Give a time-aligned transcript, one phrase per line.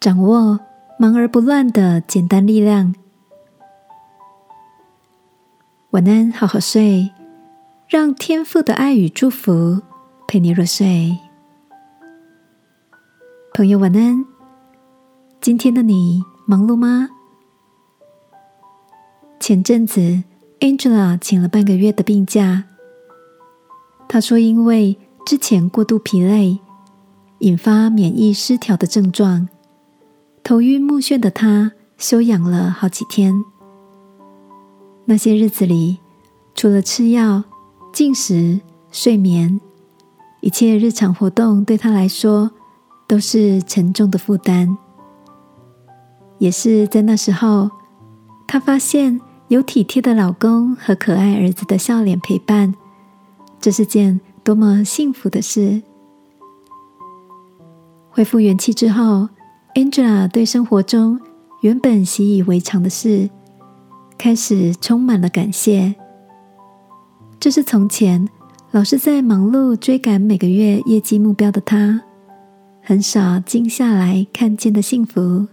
[0.00, 0.58] 掌握
[0.98, 2.94] 忙而不乱的简单力量。
[5.90, 7.10] 晚安，好好睡，
[7.86, 9.82] 让天父的爱与祝福
[10.26, 11.18] 陪你入睡。
[13.52, 14.24] 朋友，晚安。
[15.38, 17.10] 今天的你忙碌吗？
[19.38, 20.22] 前阵子
[20.60, 22.64] ，Angela 请了半个月的病假。
[24.08, 26.58] 她说，因为之前过度疲累，
[27.40, 29.46] 引发免疫失调的症状，
[30.50, 33.44] 头晕目眩的她休养了好几天。
[35.04, 35.98] 那些日子里，
[36.56, 37.44] 除了吃药、
[37.92, 38.58] 进食、
[38.90, 39.60] 睡眠，
[40.40, 42.50] 一切日常活动对她来说
[43.06, 44.76] 都是沉重的负担。
[46.38, 47.70] 也是在那时候，
[48.48, 49.20] 她发现。
[49.46, 52.72] 有体贴的老公和可爱儿子的笑脸陪伴，
[53.60, 55.82] 这是件多么幸福的事！
[58.10, 59.28] 恢复元气之后
[59.74, 61.20] ，Angela 对生活中
[61.62, 63.30] 原本习以为常的事，
[64.18, 65.94] 开始充满了感谢。
[67.38, 68.28] 这是从前
[68.70, 72.02] 老是在忙碌追赶每个月业绩目标的他，
[72.82, 75.46] 很少静下来看见的幸福。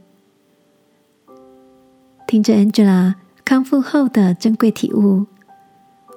[2.28, 3.16] 听着 Angela。
[3.48, 5.26] 康复后的珍贵体悟，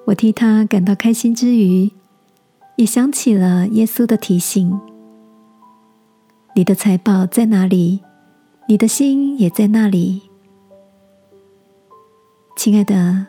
[0.07, 1.89] 我替她感到开心之余，
[2.75, 4.81] 也想起了耶稣的提醒
[6.53, 8.01] ：“你的财宝在哪里，
[8.67, 10.23] 你的心也在那里。”
[12.57, 13.27] 亲爱的，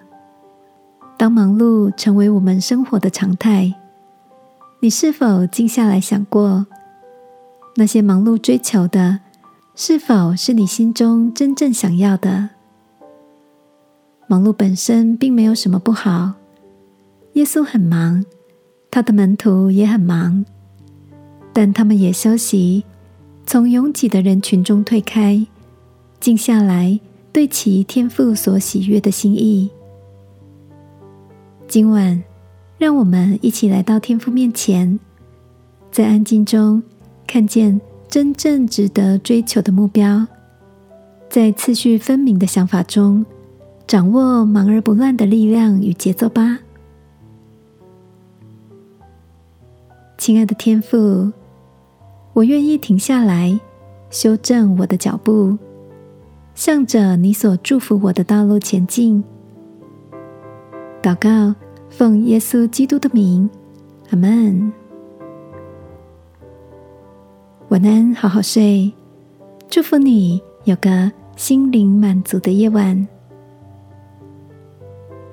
[1.17, 3.73] 当忙碌成为我们生活的常态，
[4.79, 6.65] 你是否静下来想过，
[7.75, 9.19] 那些忙碌追求的，
[9.75, 12.49] 是否是你心中真正想要的？
[14.27, 16.33] 忙碌本身并没有什么不好。
[17.33, 18.25] 耶稣很忙，
[18.89, 20.43] 他的门徒也很忙，
[21.53, 22.83] 但他们也休息，
[23.51, 25.45] 从拥挤的人群中退开，
[26.21, 26.97] 静下来，
[27.33, 29.69] 对其天父所喜悦的心意。
[31.67, 32.23] 今晚，
[32.77, 34.97] 让我们一起来到天父面前，
[35.91, 36.81] 在安静中
[37.27, 40.25] 看见真正值得追求的目标，
[41.29, 43.25] 在次序分明的想法中。
[43.85, 46.59] 掌握忙而不乱的力量与节奏吧，
[50.17, 51.33] 亲爱的天父，
[52.33, 53.59] 我愿意停下来，
[54.09, 55.57] 修正我的脚步，
[56.55, 59.21] 向着你所祝福我的道路前进。
[61.01, 61.53] 祷告，
[61.89, 63.49] 奉耶稣基督的名，
[64.11, 64.71] 阿门。
[67.67, 68.91] 晚安，好好睡，
[69.69, 73.07] 祝福你有个心灵满足的夜晚。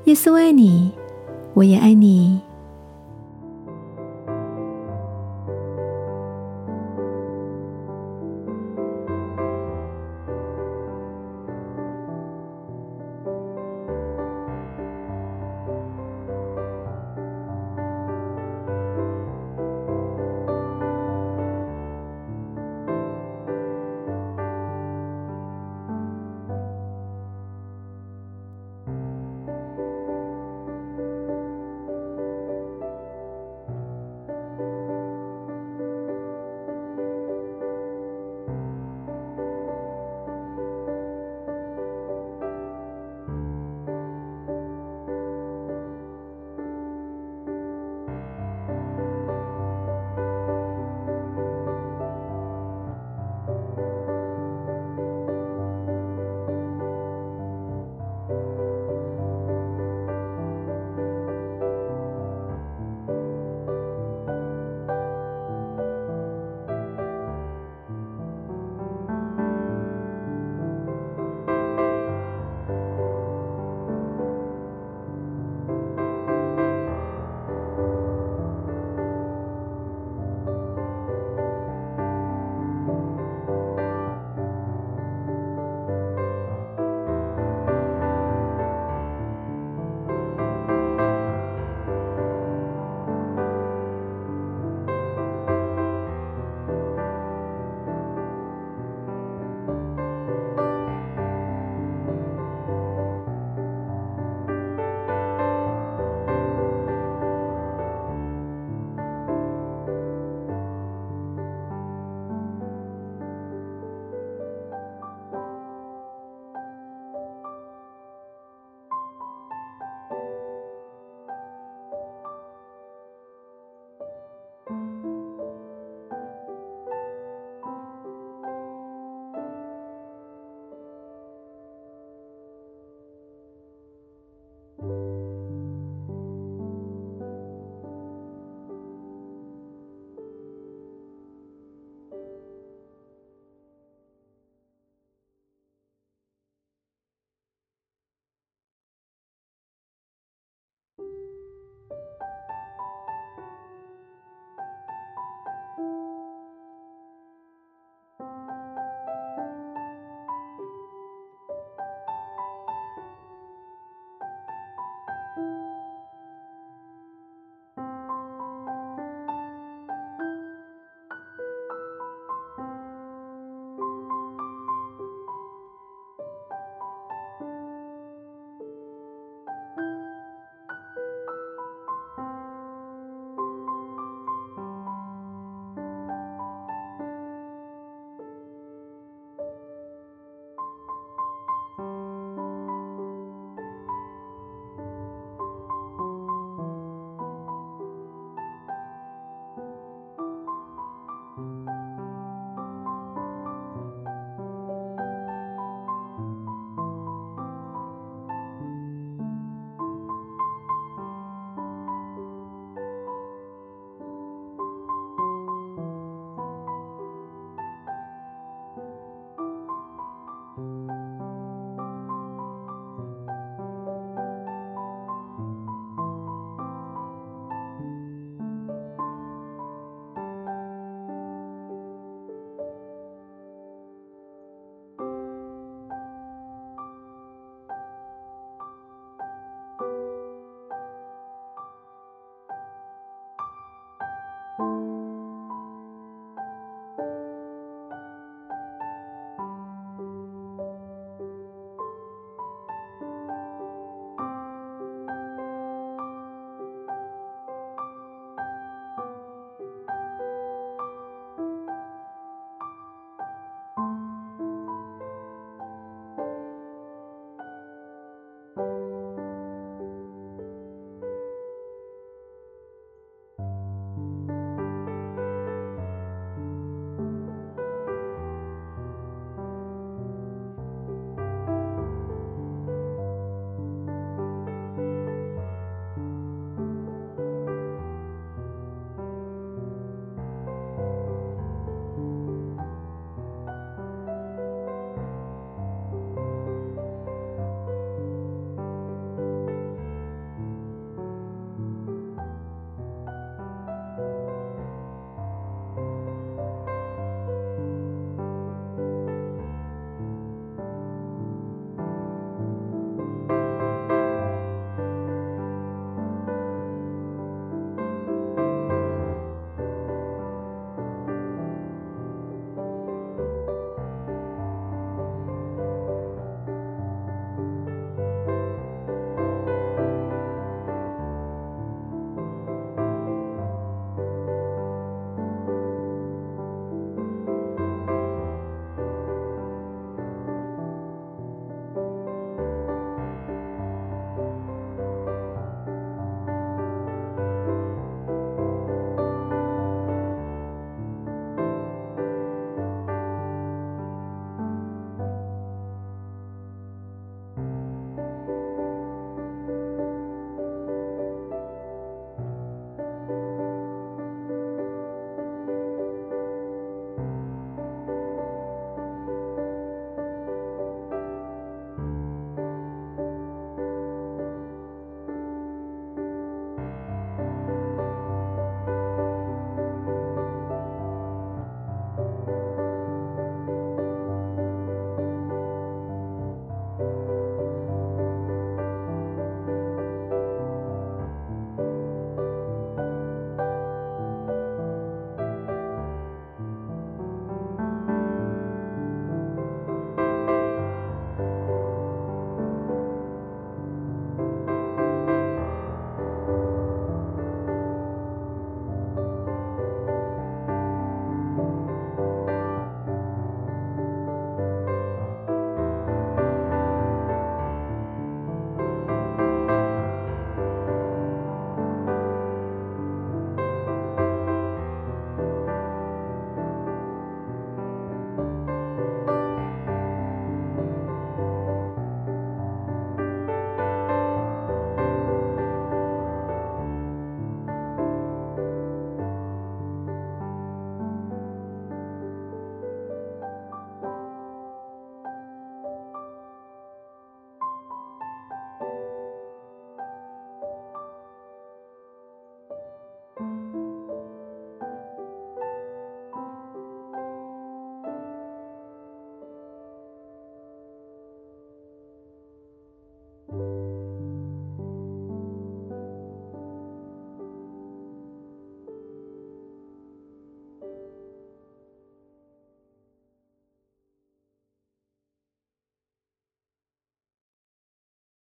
[0.04, 0.90] 耶稣爱你，
[1.54, 2.40] 我也爱你。